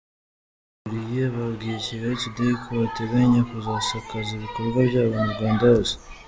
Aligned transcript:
Abawukuriye 0.03 1.23
babwiye 1.35 1.77
Kigali 1.85 2.15
Tudeyi 2.23 2.53
ko 2.63 2.69
bateganya 2.81 3.41
kuzasakaza 3.49 4.29
ibikorwa 4.33 4.79
byabo 4.89 5.15
mu 5.23 5.29
Rwanda 5.35 5.63
hose. 5.71 5.93